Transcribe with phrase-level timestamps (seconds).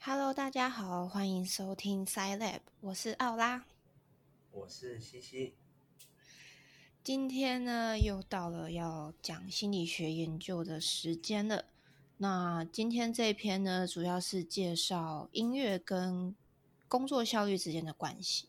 [0.00, 3.64] Hello，大家好，欢迎收听 Sci Lab，我是奥拉。
[4.52, 5.54] 我是西西，
[7.02, 11.64] 今天呢，又到了要讲心理学研究的时间了。
[12.18, 16.34] 那今天这一篇呢，主要是介绍音乐跟
[16.86, 18.48] 工作效率之间的关系。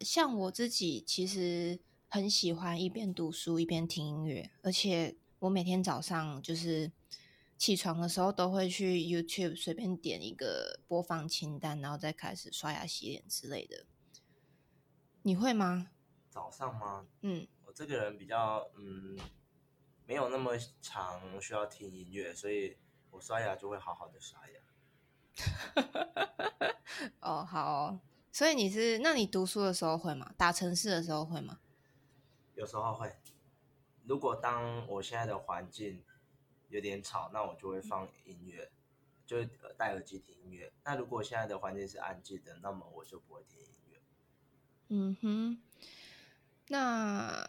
[0.00, 6.90] 像我自己其实很喜欢一边读书一边听音乐，而且我每天早上就是
[7.60, 13.84] 起床的时候都会去 YouTube 随便点一个播放清单，然后再开始刷牙洗脸之类的。
[15.20, 15.90] 你会吗？
[16.30, 17.06] 早上吗？
[17.20, 19.18] 嗯，我这个人比较嗯，
[20.06, 22.78] 没有那么常需要听音乐，所以
[23.10, 24.60] 我刷牙就会好好的刷牙。
[27.20, 28.00] 哦，好哦
[28.32, 30.32] 所以你是，那你读书的时候会吗？
[30.38, 31.60] 打城市的时候会吗？
[32.54, 33.14] 有时候会，
[34.04, 36.02] 如果当我现在的环境
[36.70, 38.70] 有点吵，那我就会放音乐，
[39.26, 40.72] 就呃戴耳机听音乐。
[40.84, 44.00] 那如果现在的环境是安静的，那么我就不会听音乐。
[44.88, 45.62] 嗯哼，
[46.68, 47.46] 那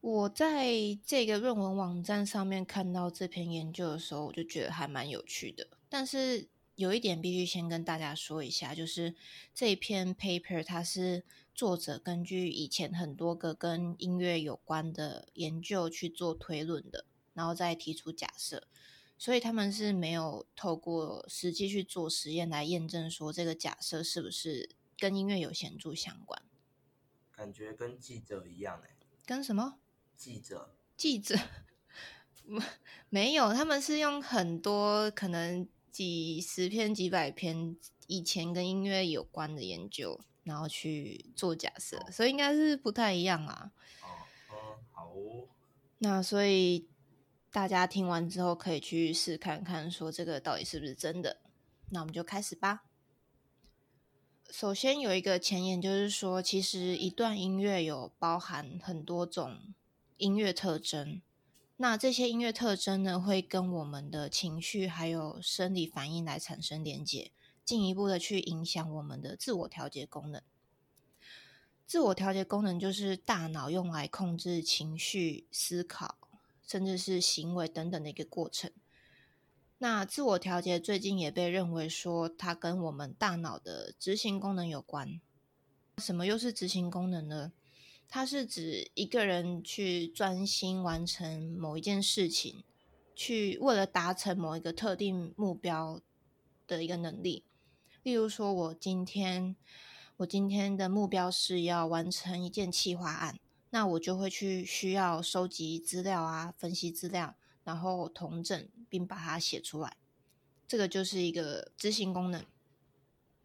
[0.00, 0.66] 我在
[1.04, 5.68] 这个论文网站上面看到这篇研究的时候，我就觉得还蛮有趣的。
[5.88, 9.14] 但是有一点必须先跟大家说一下，就是
[9.54, 17.04] 这一篇 paper 它是作者根据以前很多个跟音乐有关的研究去做推论的，
[17.36, 18.66] 然后再提出假设。
[19.16, 26.42] 所以他们是没有透过实际去做实验来验证说这个假设是不是跟音乐有显著相关。
[27.32, 29.78] 感觉跟记者一样哎、跟什么
[30.16, 31.34] 记者记者？
[33.08, 37.76] 没有，他们是用很多可能几十篇、几百篇
[38.06, 43.72] 以前跟音乐有关的研究，然后去做假设，所以应该是不太一样啊。
[44.02, 44.06] 哦，
[44.52, 44.56] 嗯，
[44.92, 45.48] 好哦，
[45.98, 46.86] 那所以
[47.56, 51.38] 大家听完之后可以去试看看，说这个到底是不是真的。
[51.88, 52.84] 那我们就开始吧。
[54.50, 59.72] 首先有一个前言，就是说，其实一段音乐有包含很多种
[60.18, 61.22] 音乐特征。
[61.78, 67.32] 那这些音乐特征呢，会跟我们的情绪还有生理反应来产生连结，
[67.64, 70.42] 进一步的去影响我们的自我调节功能。
[71.86, 76.15] 自我调节功能就是大脑用来控制情绪、思考，
[76.66, 78.70] 甚至是行为等等的一个过程。
[79.78, 85.20] 那自我调节最近也被认为说，它跟我们大脑的执行功能有关。
[85.98, 87.52] 什么又是执行功能呢？
[88.08, 92.62] 它是指一个人去专心完成某一件事情，
[93.14, 96.00] 去为了达成某一个特定目标
[96.66, 97.44] 的一个能力。
[98.02, 99.56] 例如说，我今天
[100.18, 103.38] 我今天的目标是要完成一件企划案，
[103.70, 107.34] 那我就会去需要收集资料啊，分析资料，
[107.64, 109.96] 然后统整并把它写出来。
[110.68, 112.44] 这个就是一个执行功能。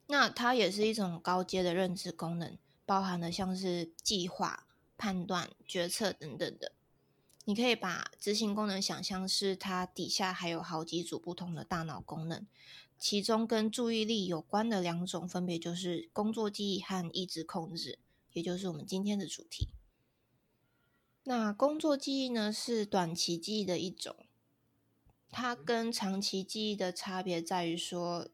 [0.07, 4.67] 那它也是一种高阶的认知功能，包含了像是计划、
[4.97, 6.73] 判断、决策等等的。
[7.45, 12.45] 你可以把执行功能想象是它底下还有好几组不同的大脑功能，
[12.99, 17.97] 其中跟注意力有关的两种，分别就是工作记忆和意志控制，
[18.33, 19.69] 也就是我们今天的主题。
[21.23, 24.15] 那工作记忆呢，是短期记忆的一种，
[25.29, 28.27] 它跟长期记忆的差别在于说，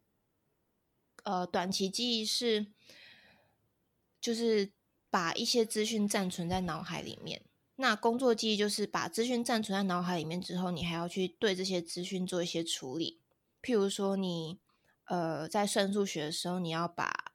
[1.24, 2.68] 呃，短期记忆是
[4.22, 4.72] 就是
[5.10, 7.44] 把一些资讯暂存在脑海里面。
[7.76, 13.20] 那工作记忆就是把资讯暂存在脑海里面之后，你还要去对这些资讯做一些处理。
[13.62, 14.60] 譬如说你，
[15.06, 17.34] 呃在算数学的时候，你要把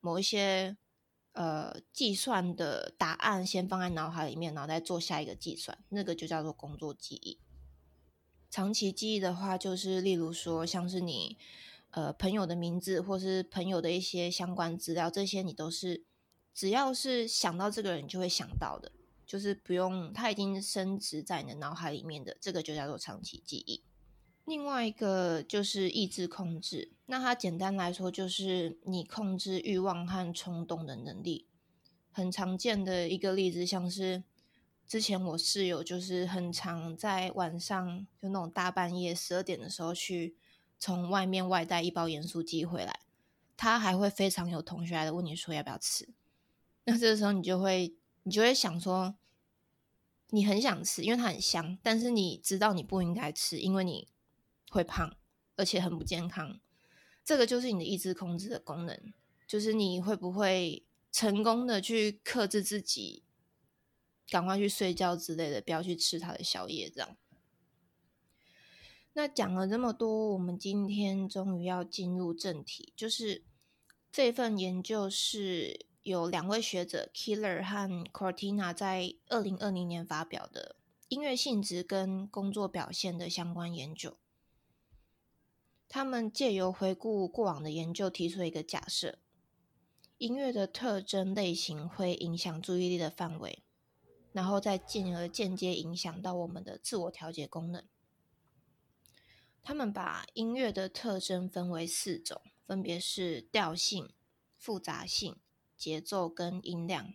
[0.00, 0.76] 某一些
[1.32, 7.38] 呃计算的答案先放在脑海里面，然后再做下一个计算，那个就叫做工作记忆。
[8.50, 11.38] 长期记忆的话，就是例如说像是你
[11.90, 16.04] 呃朋友的名字，或是朋友的一些相关资料，这些你都是
[16.52, 18.92] 只要是想到这个人就会想到的。
[19.26, 23.80] 就是不用，他已经升值在你的脑海里面的，这个就叫做长期记忆。
[24.50, 31.46] 另外一个就是意志控制，那它简单来说就是你控制欲望和冲动的能力。
[32.10, 34.24] 很常见的一个例子，像是
[34.88, 40.34] 之前我室友就是很常在晚上就那种大半夜十二点的时候去
[40.80, 43.00] 从外面外带一包盐酥鸡回来，
[43.56, 46.08] 他还会非常有同学来的问你说要不要吃，
[46.84, 47.94] 那这个时候你就会
[48.24, 49.14] 你就会想说。
[50.32, 54.06] 你很想吃，因为它很香，但是你知道你不应该吃，因为你
[54.70, 55.14] 会胖，
[55.56, 56.58] 而且很不健康。
[57.22, 59.12] 这个就是你的意志控制的功能，
[59.46, 63.24] 就是你会不会成功的去克制自己，
[64.28, 66.88] 赶快去睡觉之类的，不要去吃他的宵夜。
[66.88, 67.16] 这样。
[69.12, 73.44] 那讲了这么多，我们今天终于要进入正题，就是
[74.10, 80.76] 这份研究是有两位学者 Killer 和 Cortina 在二零二零年发表的
[81.08, 84.16] 音乐性质跟工作表现的相关研究。
[85.92, 89.18] 他们借由回顾过往的研究，提出了一个假设：
[90.18, 93.64] 音乐的特征类型会影响注意力的范围，
[94.32, 97.84] 然后再进而间接影响到我们的自我调节功能。
[99.64, 104.10] 他们把音乐的特征分为四种，分别是调性、
[104.56, 105.40] 复杂性、
[105.76, 107.12] 节奏跟音量。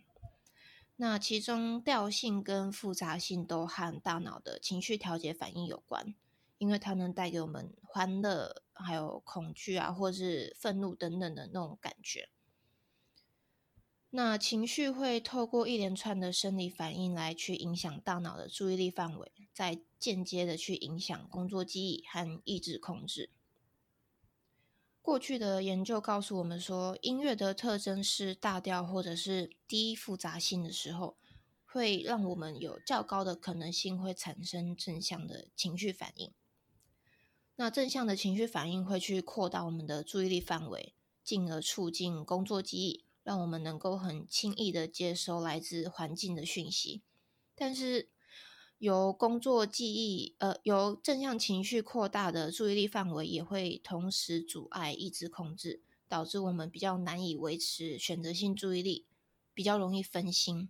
[0.96, 6.14] 那其中调性跟复杂性都和大脑的情绪调节反应有关，
[6.58, 12.28] 因为它能带给我们欢乐、还有恐惧啊，或是愤怒等等的那种感觉。
[14.10, 23.30] 那情绪会透过一连串的生理反应来去影响大脑的注意力范围，再间接的去影响工作记忆和意志控制。
[25.02, 31.16] 过去的研究告诉我们说，音乐的特征是大调或者是低复杂性的时候，
[31.64, 36.32] 会让我们有较高的可能性会产生正向的情绪反应。
[37.56, 40.94] 那正向的情绪反应会去扩大我们的注意力范围，
[41.24, 43.04] 进而促进工作记忆。
[43.26, 47.02] 让我们能够很轻易的接收来自环境的讯息，
[47.56, 48.08] 但是
[48.78, 59.06] 由工作记忆，呃，由正向情绪扩大的注意力范围，也会同时阻碍意志控制，导致我们比较难以维持选择性注意力，
[59.52, 60.68] 比较容易分心。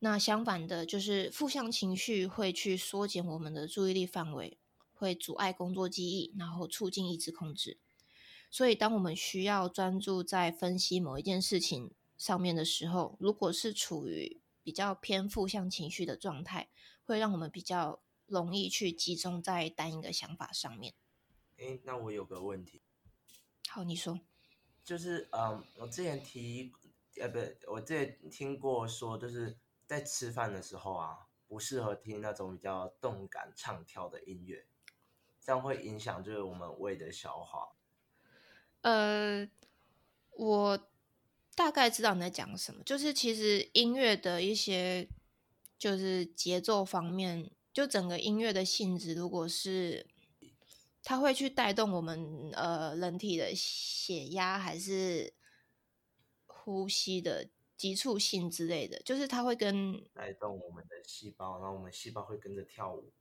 [0.00, 4.58] 那相反的，就是负向情绪会去缩减我们的注意力范围，
[5.04, 7.76] 会阻碍工作记忆，然后促进意志控制。
[8.50, 16.70] 所以，当我们需要专注在分析某一件事情上面的时候，如果是处于比较偏负向情绪的状态，
[17.04, 20.94] 会让我们比较容易去集中在单一个想法上面。
[21.58, 22.80] 诶，那我有个问题。
[23.68, 24.20] 好，你说。
[24.82, 26.72] 就是嗯，我之前提，
[27.20, 27.38] 呃，不，
[27.72, 34.66] 我之前听过说，就是在吃饭的时候啊，不适合听那种比较动感唱跳的音乐，
[35.44, 37.68] 这样会影响就是我们胃的消化。
[38.80, 39.46] 呃，
[40.30, 40.88] 我
[41.54, 45.06] 大概知道你在讲什么，就是其实音乐的一些
[45.78, 50.06] 就是节奏方面，就整个音乐的性质，如果是
[51.02, 55.34] 它会去带动我们呃人体的血压还是
[56.46, 63.12] 呼吸的急促性之类的，就是它会跟带动我们的细胞，然后我们细胞会跟着跳舞，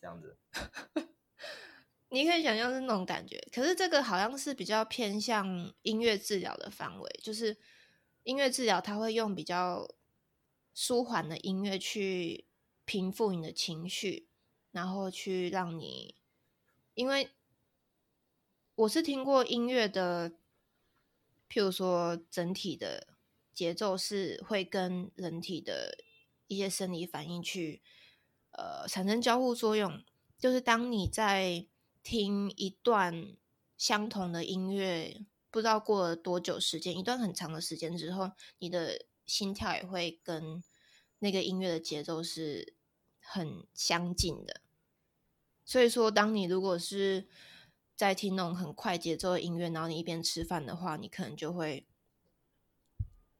[0.00, 0.38] 这样子。
[2.12, 7.56] 你可以想象是那种感觉，可是这个好像是比较偏向音乐治疗的范围，就是
[8.24, 9.88] 音乐治疗，它会用比较
[10.74, 12.44] 舒缓的音乐去
[12.84, 14.28] 平复你的情绪，
[14.72, 16.14] 然后去让你，
[16.92, 17.30] 因为
[18.74, 20.32] 我是听过音乐的，
[21.48, 23.06] 譬如说整体的
[23.54, 25.96] 节奏是会跟人体的
[26.46, 27.80] 一些生理反应去
[28.50, 30.04] 呃产生交互作用，
[30.38, 31.66] 就是当你在
[32.02, 33.36] 听一段
[33.78, 40.62] 相同的音乐，不知道过了多久时间，一段很长的时间之后，你的心跳也会跟
[41.20, 42.74] 那个音乐的节奏是
[43.20, 44.60] 很相近的。
[45.64, 47.28] 所以说，当你如果是
[47.94, 51.86] 在听那种很快节奏的音乐，然后你一边吃饭的话，你可能就会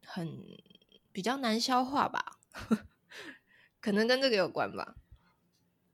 [0.05, 0.41] 很
[1.11, 2.39] 比较难消化吧？
[3.81, 4.95] 可能跟这个有关吧。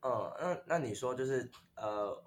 [0.02, 2.24] 嗯，那那你说就是呃。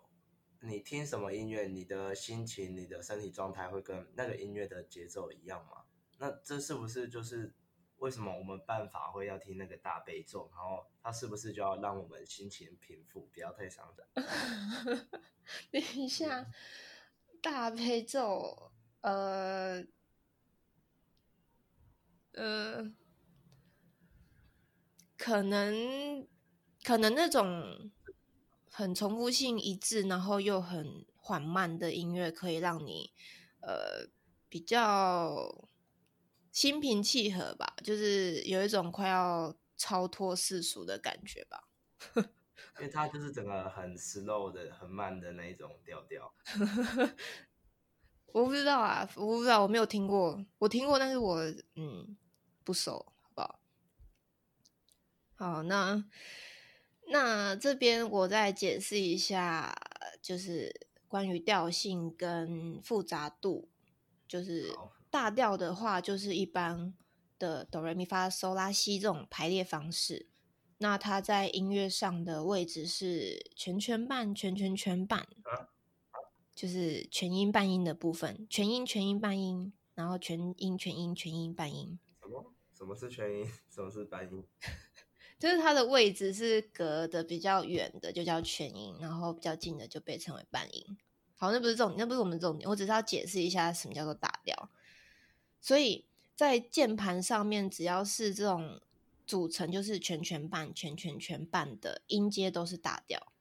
[0.64, 5.82] 你听什么音乐，你的心情、你的身体状态会跟那个音乐的节奏一样吗？
[6.18, 7.52] 那这是不是就是
[7.96, 10.48] 为什么我们办法会要听那个大悲咒？
[10.54, 14.06] 然后它是不是就要让我们心情平复，不要太伤感？
[15.72, 16.46] 等一下，
[17.40, 19.84] 大悲咒，呃，
[22.34, 22.92] 呃，
[25.18, 26.28] 可能，
[26.84, 27.90] 可能那种。
[28.74, 33.12] 很重复性一致，然后又很缓慢的音乐，可以让你
[33.60, 34.08] 呃
[34.48, 35.68] 比较
[36.50, 41.68] 心平气和吧，就是有一种快要超脱世俗的感觉吧。
[42.78, 46.32] 因为它就是整个很 slow 的、很慢的那一种调调。
[48.32, 50.42] 我不知道啊，我不知道，我没有听过。
[50.58, 51.38] 我听过，但是我
[51.74, 52.16] 嗯
[52.64, 53.60] 不熟，好不好？
[55.34, 56.02] 好，那。
[57.08, 59.74] 那这边我再解释一下，
[60.22, 63.68] 就是关于调性跟复杂度。
[64.26, 64.74] 就是
[65.10, 66.94] 大调的话，就是一般
[67.38, 70.26] 的哆来咪发嗦拉西这种排列方式。
[70.78, 75.28] 那它在音乐上的位置是全全半、全全全半，
[76.54, 81.98] 就是全音半音的部分，全音全音半音，然后全音全音全音半音。
[82.20, 82.52] 什么？
[82.72, 83.46] 什么是全音？
[83.70, 84.42] 什么是半音？
[85.42, 90.96] 就是它的位置是隔的比较远的，就叫全音，然后比较近的就被称为半音。
[91.34, 94.70] 好，那不是重点，那不是我们重点，我只是要解释一下什么叫做打调。
[95.60, 96.06] 所以
[96.36, 98.80] 在键盘上面，只要是这种
[99.26, 103.32] 组成就是全全半、全全全半的音阶都是打调。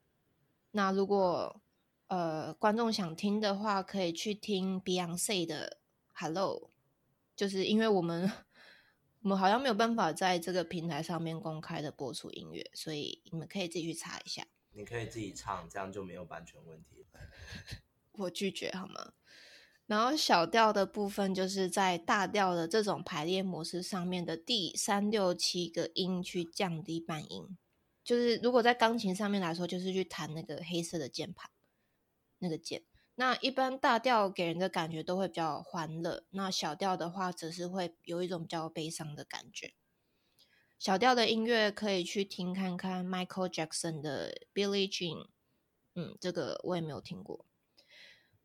[0.72, 1.62] 那如果
[2.08, 5.78] 呃观众想听的话，可以去听 Beyonce 的
[6.14, 6.72] Hello，
[7.36, 8.32] 就是因为我们。
[9.22, 14.48] 我们好像没有办法在这个平台上面公开的播出音乐，所以你们可以自己去查一下。
[14.72, 17.06] 你可以自己唱，这样就没有版权问题。
[18.14, 19.14] 我拒绝好吗？
[19.86, 27.58] 然后小调的部分就是在大调的这种排列模式上面的第三六七个音去降低半音，
[28.04, 31.52] 就是如果在钢琴上面来说，就是去弹那个黑色的键盘
[32.40, 32.84] 那个键。
[33.22, 39.76] 那一般大调给人的感觉都会比较欢乐，那小调的话则是会有一种比较悲伤的感觉。
[40.80, 45.28] 小调的音乐可以去听看看 Michael Jackson 的 Billie Jean，
[45.94, 47.46] 嗯，这个我也没有听过。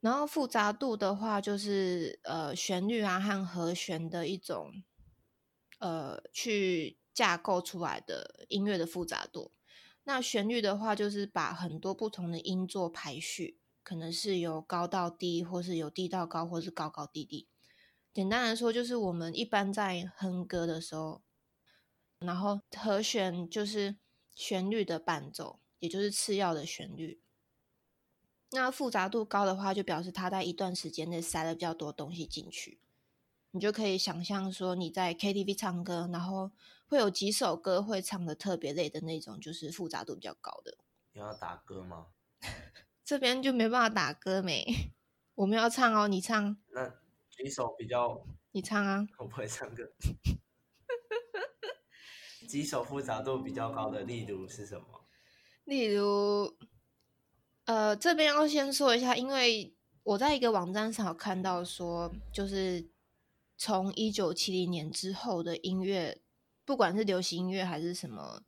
[0.00, 4.82] 然后复杂度的话，就是呃旋律啊和和弦的一种
[5.78, 9.52] 呃去架构出来的音乐的复杂度。
[10.04, 13.58] 那旋律的话，就是把很多不同的音做排序。
[13.86, 17.46] 可能是由高到低，或是由低到高，或是高高低低。
[18.12, 21.22] 简单来说，就是我们一般在哼歌的时候，
[22.18, 23.94] 然后和弦就是
[24.34, 27.20] 旋律的伴奏，也就是次要的旋律。
[28.50, 32.80] 那复杂度高的话，就表示它在一段时间内塞了比较多东西进去。
[33.52, 36.50] 你就可以想象说，你在 KTV 唱歌，然后
[36.88, 40.76] 会有几首歌会唱的特别累的那种，就是复杂度比较高的。
[41.12, 42.08] 你要打歌吗？
[43.06, 44.92] 这边就没办法打歌没，
[45.36, 46.56] 我们要唱哦，你唱。
[46.72, 46.88] 那
[47.30, 48.26] 几首比较？
[48.50, 49.06] 你唱啊。
[49.18, 49.92] 我不会唱歌。
[52.48, 55.06] 几首复杂度比较高的，例如是什么？
[55.62, 56.56] 例如，
[57.66, 62.90] 呃，这边要先说一下，因为我在一个网站上有看到说，就是
[63.56, 66.20] 从一九七零年之后的音乐，
[66.64, 68.42] 不管是流行音乐还是什么。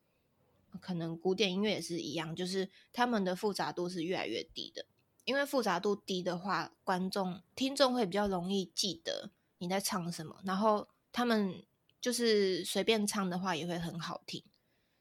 [0.80, 4.86] 可能古典音乐也是一样，就是他们的复杂度是越来越低的。
[5.24, 11.62] 因为复杂度低的话，观众、听众会比较容易记得你在唱什么，然后他们
[12.00, 14.42] 就是随便唱的话也会很好听。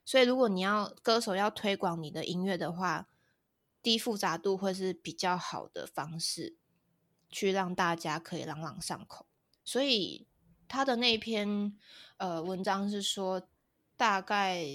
[0.03, 3.07] 所以，如果你要歌手要推广你的音乐的话，
[3.81, 6.57] 低复杂度会是比较好的方式，
[7.29, 9.27] 去让大家可以朗朗上口。
[9.63, 10.27] 所以
[10.67, 11.77] 他的那篇
[12.17, 13.47] 呃文章是说，
[13.95, 14.65] 大概。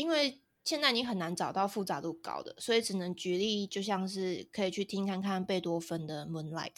[0.00, 6.72] 因为现在你很难找到复杂度高的，所以只能举例，就像是可以去听看看贝多芬的《Moonlight》，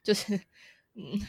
[0.00, 0.36] 就是
[0.94, 1.20] 嗯，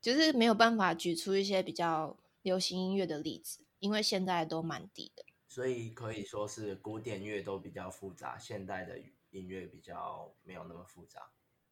[0.00, 5.24] 就是没有办法举出一些比较流行音乐的例子，因为现在都蛮低的。
[5.48, 11.20] 所以可以说是古典乐都比较复杂，现代的音乐比较没有那么复杂。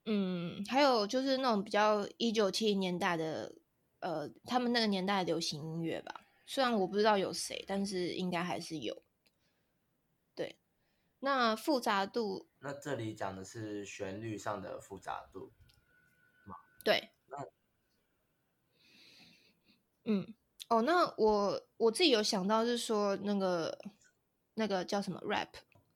[0.06, 3.54] 嗯，还有就是那种比较一九七零年代的，
[4.00, 9.02] 呃，他们那个年代的流行音乐吧，虽然我不知道有谁，但是应该还是有。
[11.22, 15.52] 那复杂度，那这里讲的是旋律上的复杂度，
[16.82, 17.10] 对。
[17.26, 17.46] 那，
[20.04, 20.34] 嗯，
[20.68, 23.78] 哦，那我我自己有想到是说那个
[24.54, 25.48] 那个叫什么 rap，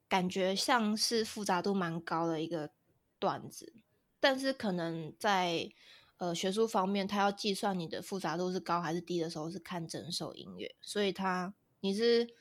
[0.08, 2.70] 感觉像是复杂度蛮高的一个
[3.18, 3.72] 段子，
[4.20, 5.72] 但是可能在
[6.18, 12.36] 呃学术方面，他要计算你的复杂度是高还是低的时候，是看整首音乐，所以他你是。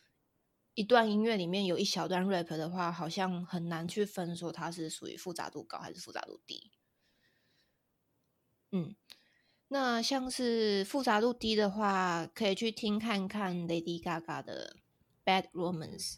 [0.75, 6.71] 一段音乐里面有一小段 rap 的话，好像很难去分说它是属于复杂度高还是复杂度低。
[8.71, 8.95] 嗯，
[9.67, 14.77] 那像是复杂度低的话，可以去听看看 Lady Gaga 的
[15.25, 16.13] 《Bad Romance》。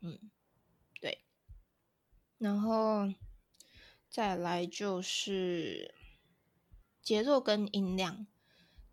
[0.00, 0.30] 嗯，
[1.00, 1.24] 对。
[2.38, 3.12] 然后
[4.08, 5.94] 再来就是
[7.02, 8.26] 节奏跟音量。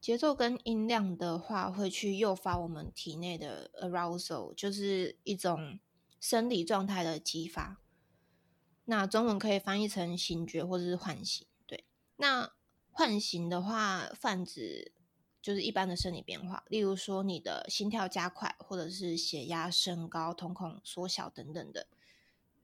[0.05, 5.79] 节奏跟音量的话，会去诱发我们体内的 arousal，就是一种
[6.19, 7.81] 生理状态的激发。
[8.83, 11.47] 那中文可以翻译成醒觉或者是唤醒。
[11.65, 11.85] 对，
[12.17, 12.53] 那
[12.91, 14.91] 唤醒的话，泛指
[15.41, 21.87] 就是一般的生理变化，例如说你的心跳加快，或者是血压升高、瞳孔缩小等等的。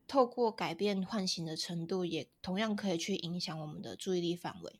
[0.07, 4.79] 透过改变唤醒的程度，也同样可以去影响我们的注意力范围。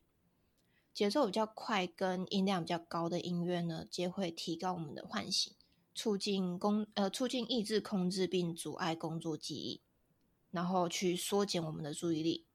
[0.94, 5.52] 节奏比较快跟音量比较高的音乐呢，皆会提高我们的唤醒。
[5.94, 9.82] 促进工呃促进抑制控制并阻碍工作记忆，
[10.50, 12.46] 然后去缩减我们的注意力。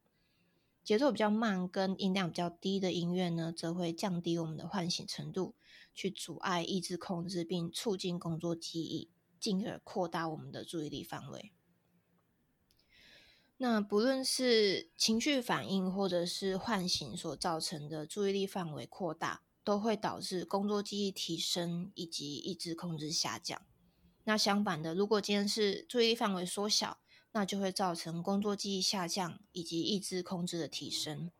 [0.83, 5.53] 节奏比较慢跟音量比较低的音乐呢，则会降低我们的唤醒程度，
[5.93, 11.51] 去阻碍抑制控制并促进工作记忆，进而扩大我们的注意力范围。
[13.59, 23.61] 那不论是情绪反应或者是唤醒所造成的注意力范围扩大，都会导致工作记忆提升以及意志控制下降。
[24.25, 26.99] 那相反的，如果今天是注意力范围缩小，
[27.31, 31.31] 那就会造成工作记忆下降以及意志控制的提升。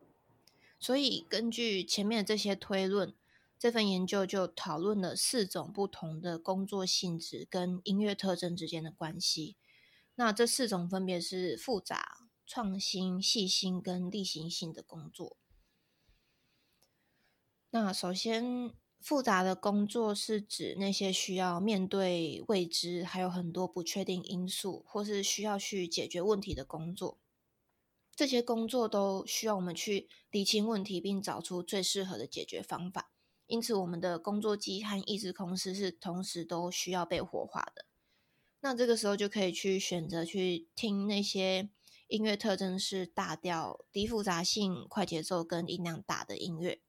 [0.80, 3.14] 所以，根据前面的这些推论，
[3.58, 9.56] 这份研究就讨论了四种不同的工作性质跟音乐特征之间的关系。
[10.20, 15.36] 那这四种分别是复杂、创新、细心跟例行性的工作。
[17.70, 27.20] 那首先，复杂的工作是指那些需要面对未知，还有很多不确定因素，或是需要去解决问题的工作。
[28.16, 33.12] 这些工作都需要我们去理清问题，并找出最适合的解决方法。
[33.46, 37.87] 因此，我们的工作机和意志控制是同时都需要被活化的。
[38.60, 41.70] 那这个时候就可以去选择去听那些
[42.08, 46.80] 音乐特征是大调、低复杂性、快节奏跟音量大的音乐。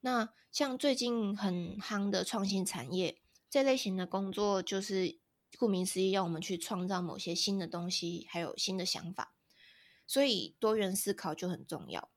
[0.00, 3.18] 那像最近很夯的创新产业
[3.50, 5.18] 这类型的工作，就是
[5.58, 9.34] 顾名思义，要我们去创造某些新的东西，还有新的想法。
[10.06, 12.10] 所以多元思考就很重要。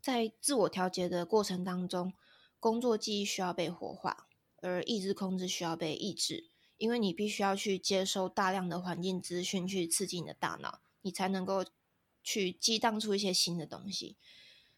[0.00, 2.12] 在自我调节的过程当中，
[2.60, 4.28] 工作记忆需要被活化，
[4.62, 6.50] 而意志控制需要被抑制。
[6.78, 11.64] 因为你必须要去接收大量的环境资讯，去刺激你的大脑，你才能够
[12.22, 14.16] 去激荡出一些新的东西。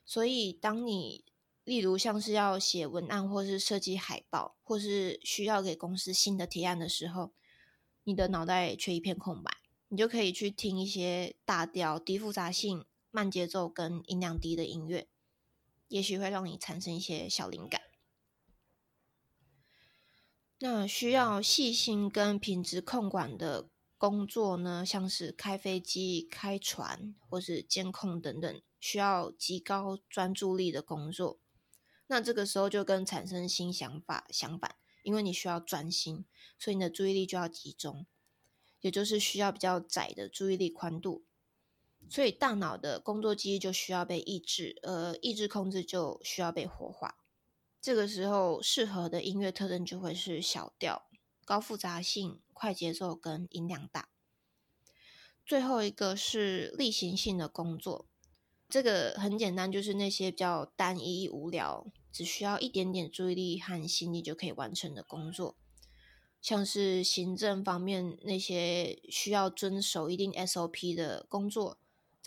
[0.04, 1.24] 所以，当你
[1.64, 7.32] 例如像是要写文案，或是设计海报，或是需要给公司新的提案的时候，
[8.04, 15.08] 你的脑袋却一片空白，你就可以去听一些大调、低复杂性、慢节奏跟音量低的音乐，
[15.88, 17.82] 也许会让你产生一些小灵感。
[20.60, 31.38] 那需要细心跟品质控管的工作呢，像是开飞机、开船或是监控等等，需要极高专注力的工作。
[32.08, 36.24] 那这个时候就跟产生新想法相反，因为你需要专心，
[36.58, 38.06] 所以你的注意力就要集中，
[38.80, 41.24] 也就是需要比较窄的注意力宽度。
[42.08, 47.18] 所以大脑的工作记忆就需要被抑制，而抑制控制就需要被活化。
[47.80, 51.08] 这个时候适合的音乐特征就会是小调、
[51.44, 54.08] 高复杂性、快节奏跟音量大。
[55.46, 58.06] 最后一个是例行性的工作，
[58.68, 65.56] 这个很简单，就是那些比较单一无聊、只需要一点点注意力和心力就可以完成的工作，
[66.42, 71.78] 像是行政方面那些需要遵守一定 SOP 的工作。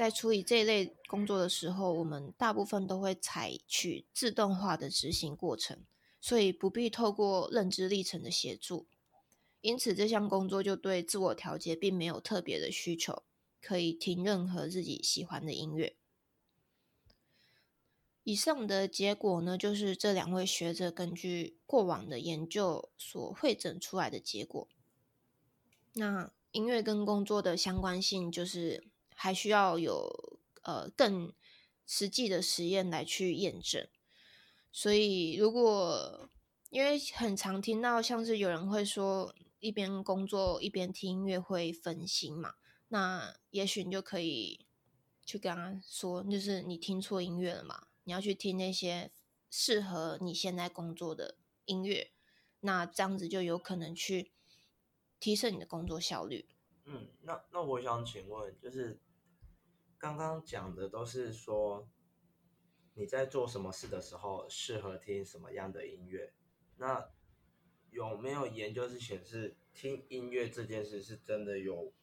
[0.02, 5.78] 在处理这一类工作的时候，我们大部分都会采取自动化的执行过程，
[6.20, 8.88] 所以不必透过认知历程的协助。
[9.62, 13.22] 因此，这项工作就对自我调节并没有特别的需求，
[13.62, 15.96] 可以听任何自己喜欢的音乐。
[18.24, 24.68] 以上的结果呢，就是这两位学者根据过往的研究所汇整出来的结果。
[25.94, 28.90] 那音乐跟工作的相关性就是。
[29.22, 31.32] 还需要有呃更
[31.86, 33.88] 实际的实验来去验证，
[34.72, 36.28] 所以如果
[36.72, 42.56] 因为很常听到像是有人会说一边工作一边听音乐会分心嘛，
[42.88, 44.66] 那也许你就可以
[45.24, 49.12] 去跟他说，就是你听错音乐了嘛，你要去听那些
[49.52, 52.10] 适合你现在工作的音乐，
[52.62, 54.32] 那这样子就有可能去
[55.20, 56.48] 提升你的工作效率。
[56.86, 58.98] 嗯，那那我想请问就是。
[60.02, 61.88] 刚刚讲的都是说
[62.96, 66.34] 你在做什么事的时候适合听什么样的音乐。
[66.78, 67.08] 那
[67.92, 71.94] 有没有研究是显示听音乐这件事是真的有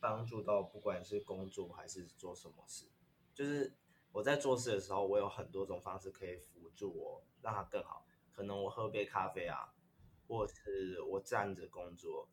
[0.00, 2.86] 帮助到，不管是工作还是做什么事？
[3.32, 3.76] 就是
[4.10, 8.04] 我在做事的时候，我有很多种方式可以辅助我让它更好。
[8.32, 9.72] 可能我喝杯咖啡啊，
[10.26, 12.28] 或是我站着工作，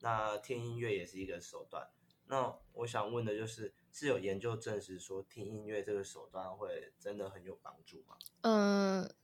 [0.00, 1.88] 那听音乐也是一个手段。
[2.32, 3.74] 那我想问的就是。
[3.94, 8.16] 是有研究证实说听音乐这个手段会真的很有帮助吗？
[8.40, 9.14] 嗯，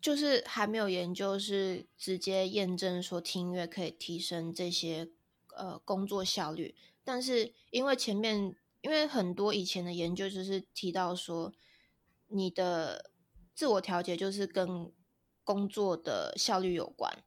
[0.00, 5.10] 就是还没有研究是直接验证说听音乐可以提升这些
[5.56, 6.76] 呃工作效率。
[7.02, 11.52] 但是因为前面因为很多以前的研究就是提到说
[12.28, 13.10] 你的
[13.52, 14.92] 自我调节就是跟
[15.42, 17.24] 工作的效率有关，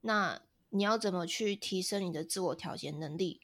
[0.00, 0.40] 那
[0.70, 3.42] 你要怎么去提升你的自我调节能力？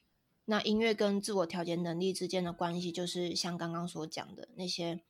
[0.49, 5.01] 那音乐跟自我调节能力之间的关系，就是像刚刚所讲的那些，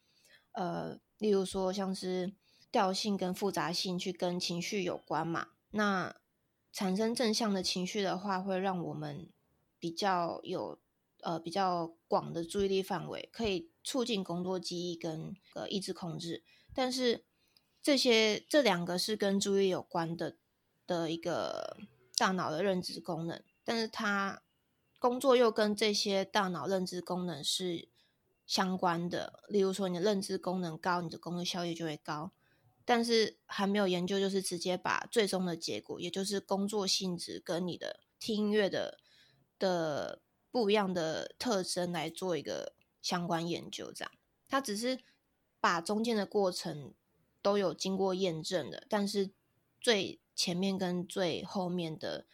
[0.53, 2.33] 呃，例如说像是
[2.71, 5.49] 调性跟复杂性去跟情绪有关嘛。
[5.69, 6.15] 那
[6.73, 9.29] 产生正向的情绪的话，会让我们
[9.77, 10.79] 比较有
[11.21, 16.43] 呃比较广的注意力范围，可以促进工作记忆跟呃意志控制。
[16.73, 17.25] 但是
[17.83, 20.37] 这些这两个是跟注意有关的
[20.87, 21.77] 的一个
[22.17, 24.41] 大脑的认知功能，但是它
[24.99, 27.87] 工作又跟这些大脑认知功能是
[28.45, 29.43] 相关的。
[29.47, 32.31] 例如说，你的认知功能高，你的工作效率就会高。
[32.83, 38.97] 但是还没有研究，就是直接把最终的结果，也就是工作性质跟你的听音乐的
[39.59, 43.91] 的不一样的特征来做一个相关研究。
[43.91, 44.11] 这样，
[44.47, 44.99] 它只是
[45.59, 46.93] 把中间的过程
[47.41, 49.31] 都有经过验证的，但是
[49.81, 52.25] 最前面跟最后面的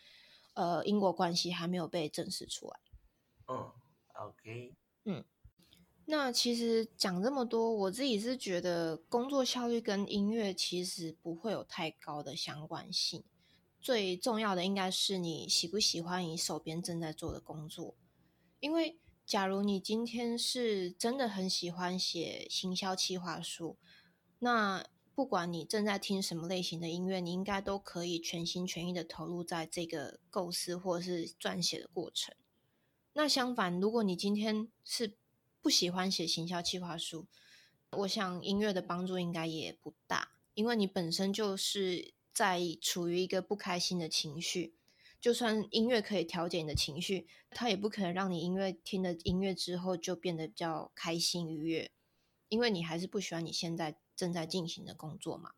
[0.54, 2.80] 呃因果关系还没有被证实出来。
[3.48, 3.72] 嗯
[4.14, 5.24] ，OK，嗯。
[6.06, 13.24] 那其实讲这么多，我自己是觉得工作效率跟音乐其实不会有太高的相关性。
[13.80, 17.96] 最重要的应该是你喜不喜欢你手边正在做的工作。
[18.60, 23.78] 因为假如你今天是真的很喜欢写行销企划书，
[24.40, 32.34] 那不管你正在听什么类型的音乐，你应该都可以全心全意的投入在这个构思或者是撰写的过程。
[33.14, 35.16] 那相反，如果你今天是
[35.62, 37.28] 不喜欢写行销计划书，
[37.92, 44.74] 我想音乐的帮助应该也不大，因为你本身就是在处于一个不开心的情绪，
[45.22, 51.92] 就算音乐可以调节你的情绪，它也不可能让你音乐听了音乐之后就变得比较开心愉悦，
[52.50, 55.54] 因为你还是不喜欢你现在正在进行的工作嘛，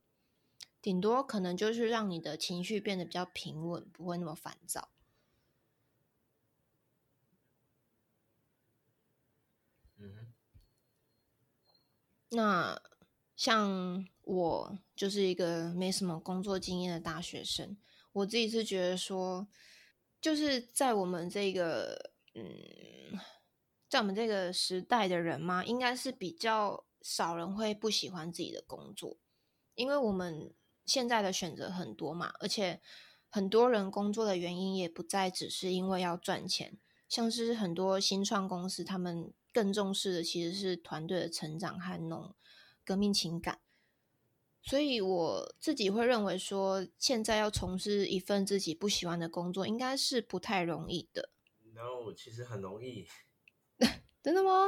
[0.82, 4.90] 顶多可能就是让你的情绪变得比较平稳，不会那么烦躁。
[9.98, 10.34] 嗯
[12.30, 12.82] 那
[13.36, 17.78] 像我就是一个没什么工作经验的大学生，
[18.12, 19.48] 我自己是觉得说，
[20.20, 23.18] 就是在我们这个嗯，
[23.88, 29.18] 在我们这个时代的人嘛，应该是比较少人会不喜欢自己的工作，
[29.76, 30.52] 因为我们
[30.88, 32.82] 现在的选择很多嘛，而且
[33.30, 39.32] 很多人工作的原因也不再只是因为要赚钱，像是很多新创公司他们。
[39.56, 42.36] 更重视的其实是团队的成长和那种
[42.84, 43.62] 革命情感，
[44.62, 51.30] 所以我自己会认为说，现在要从事一份自己不喜欢的工作，应该是不太容易的。
[51.74, 53.08] No，其实很容易。
[54.22, 54.66] 真的吗？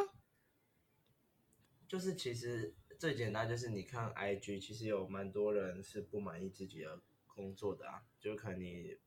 [1.87, 8.03] 就是其实最简单就是你看 IG，其实有蛮多人是不满意自己的工作的啊。
[8.19, 8.97] 就可能你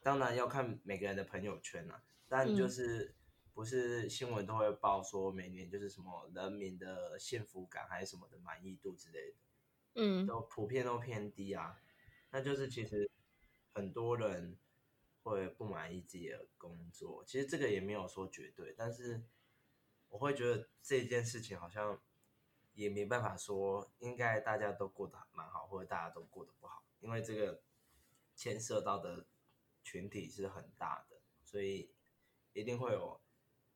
[0.00, 3.14] 当然要看每个人的朋友圈啊，但就是。
[3.54, 9.36] 不是新闻都会报说每年就是什么人民的幸福感还是什么的满意度之类的，
[9.92, 11.78] 嗯，都普遍都偏低啊。
[12.30, 13.10] 那就是其实
[13.74, 14.56] 很多人
[15.22, 19.22] 会不满意自己的工作，其实这个也没有说绝对，但是
[20.08, 22.00] 我会觉得这件事情好像
[22.74, 27.62] 也没办法说应该大家都过得蛮好，或者大家都过得不好，因为这个
[28.34, 29.26] 牵涉到的
[29.82, 31.90] 群体是很大的，所以
[32.52, 33.20] 一定会有。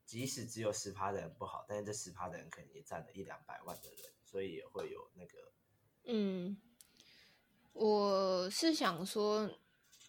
[0.07, 5.53] 即使只有十趴的人不好，但是这十趴的人可能也占了一两百万的人，所以也会有那个。
[6.05, 6.57] 嗯，
[7.73, 9.51] 我是想说，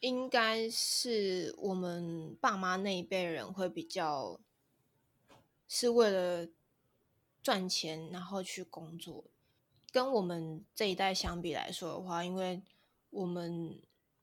[0.01, 4.39] 应该是我们爸妈那一辈人会比较
[5.67, 6.47] 是为了
[7.47, 9.23] 赚钱然后去工作，
[9.93, 12.61] 跟我们这一代相比来说的话，因为
[13.11, 13.79] 我们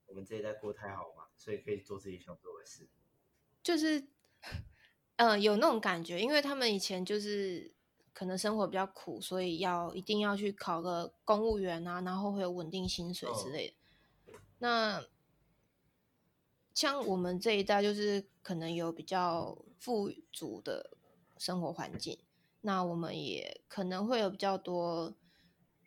[0.08, 2.86] 我们这一代过太好嘛，所以可以做自己想做的事，
[3.62, 4.08] 就是。
[5.16, 7.72] 嗯，有那种感觉，因为他们以前就是
[8.12, 14.38] 可能生活比较苦，所以要一定要去考个公务员啊，然后会有稳定薪水之类的。
[14.58, 15.06] 那
[16.74, 20.96] 像我们这一代，就是可能有比较富足的
[21.38, 22.18] 生活环境，
[22.64, 25.14] 那我们也可能会有比较多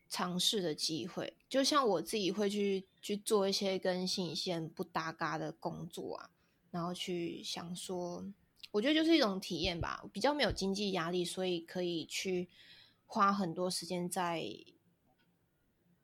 [0.08, 1.36] 尝试的机会。
[1.50, 6.30] 就像我自己会去去做一些跟新一线不搭嘎的工作啊，
[6.72, 8.34] 然后去想说。
[8.72, 12.50] 我觉得就是一种体验吧，比较没有经济压力，所以可以去
[13.06, 14.44] 花很多时间在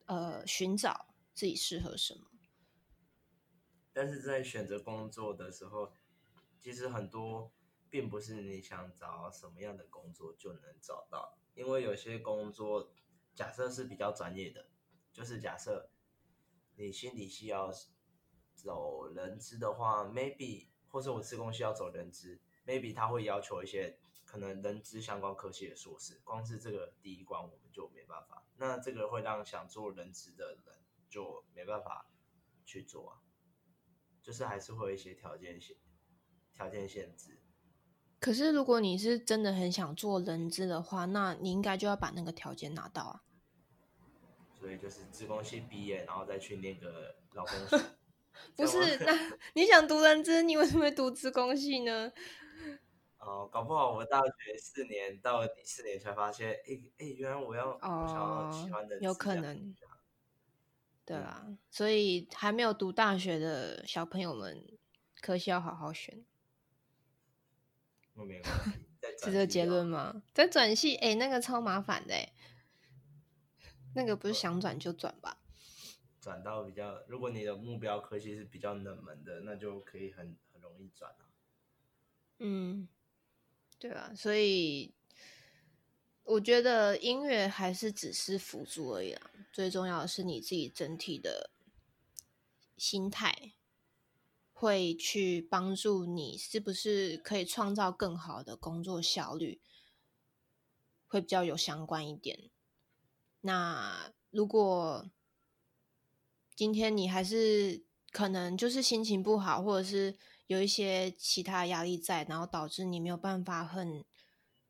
[0.06, 2.22] 呃寻找自己适合什么。
[3.92, 5.92] 但是在选择工作的时候，
[6.58, 7.52] 其实很多
[7.94, 12.92] 并不是你想找什么样的工作就能找到，因为有些工作
[13.36, 14.66] 假设是比较专业的，
[15.12, 15.92] 就是假设
[16.76, 17.72] 你心理系要
[18.56, 28.44] 走人资的话，maybe 或者我自工系要走人资，maybe 他会要求一些可能人资相关科系的硕士，光是这个第一关我们就没办法。
[28.58, 32.10] 那这个会让想做人资的人就没办法
[32.66, 33.22] 去做啊，
[34.24, 35.78] 就是还是会有一些条件限
[36.52, 37.40] 条件限制。
[38.24, 43.22] 可是如果你是真的很想做人资的话，那你应该就要把那个条件拿到啊。
[44.58, 47.78] 所以就是自工系毕业，然后再去那个劳工所。
[48.56, 49.12] 不是，那
[49.56, 52.14] 你想读人资，你为什么会读自工系呢？
[53.20, 59.76] 哦，搞不好我大学四年到了第四年才发现，哎哎，原来我要我想要喜欢的，有可能。
[61.04, 64.66] 对啊，所以还没有读大学的小朋友们，
[65.20, 66.24] 可惜要好好选。
[68.16, 70.24] 我没关系，是这结论吗？
[70.34, 72.30] 在转系，哎，那个超麻烦的，
[73.96, 75.40] 那个不是想转就转吧？
[76.22, 81.28] 转到比较，如果你的目标科系是比较冷门的，那就可以很很容易转啊。
[82.40, 82.88] 嗯，
[83.78, 84.94] 对啊，所以
[86.24, 91.50] 我觉得音乐还是只是辅助而已啊，最重要的是你自己整体的
[92.78, 93.52] 心态，
[94.64, 99.60] 会去帮助你是不是可以创造更好的工作效率，
[101.06, 102.50] 会比较有相关一点。
[103.42, 105.10] 那如果
[106.56, 110.16] 今天你还是可能就是心情不好，或者是
[110.48, 114.06] 有一些其他压力在，然后导致你没有办法很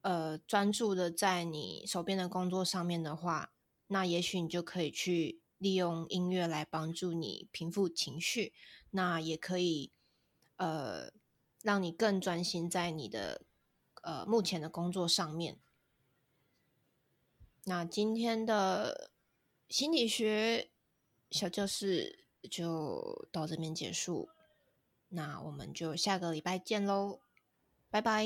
[0.01, 3.53] 呃专注的在你手边的工作上面的话，
[3.85, 8.53] 那也许你就可以去利用音乐来帮助你平复情绪，
[8.93, 9.91] 那也可以
[10.55, 11.11] 呃
[11.61, 13.43] 让你更专心在你的
[14.01, 15.59] 呃目前的工作上面。
[17.65, 19.11] 那今天的
[19.69, 20.69] 心理学。
[21.31, 24.29] 小教室就到这边结束，
[25.09, 27.21] 那我们就下个礼拜见喽，
[27.89, 28.23] 拜拜，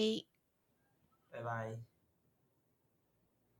[1.30, 1.87] 拜拜。